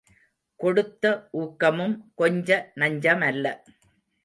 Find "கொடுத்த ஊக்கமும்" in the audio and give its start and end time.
0.59-1.95